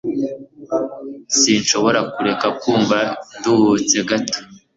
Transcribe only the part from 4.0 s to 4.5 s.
gato.